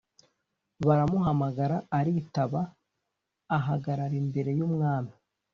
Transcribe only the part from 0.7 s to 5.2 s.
Baramuhamagara aritaba, ahagarara imbere y’umwami.